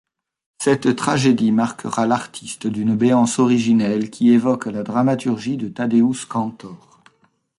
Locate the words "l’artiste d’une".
2.07-2.95